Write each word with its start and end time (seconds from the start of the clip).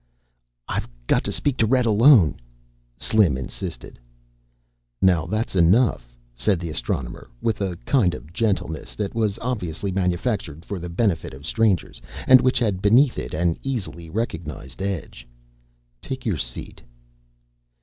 "I've 0.67 0.89
got 1.05 1.23
to 1.25 1.31
speak 1.31 1.57
to 1.57 1.67
Red 1.67 1.85
alone," 1.85 2.39
Slim 2.97 3.37
insisted. 3.37 3.99
"Now 4.99 5.27
that's 5.27 5.55
enough," 5.55 6.17
said 6.33 6.59
the 6.59 6.71
Astronomer 6.71 7.29
with 7.39 7.61
a 7.61 7.75
kind 7.85 8.15
of 8.15 8.33
gentleness 8.33 8.95
that 8.95 9.13
was 9.13 9.37
obviously 9.43 9.91
manufactured 9.91 10.65
for 10.65 10.79
the 10.79 10.89
benefit 10.89 11.35
of 11.35 11.45
strangers 11.45 12.01
and 12.25 12.41
which 12.41 12.57
had 12.57 12.81
beneath 12.81 13.19
it 13.19 13.35
an 13.35 13.59
easily 13.61 14.09
recognized 14.09 14.81
edge. 14.81 15.27
"Take 16.01 16.25
your 16.25 16.37
seat." 16.37 16.81